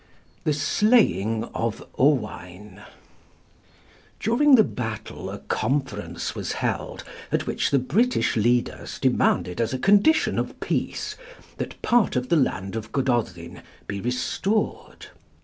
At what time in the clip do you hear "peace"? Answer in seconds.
10.59-11.15